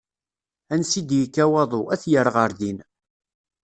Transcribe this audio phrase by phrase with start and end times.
[0.73, 2.79] Ansi i d ikka waḍu, ad t-yerr ɣer din.